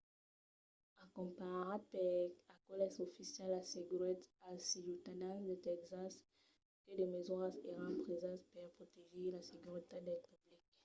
[1.05, 2.11] acompanhat per
[2.55, 6.13] aqueles oficials assegurèt als ciutadans de tèxas
[6.83, 10.61] que de mesuras èran presas per protegir la seguretat del public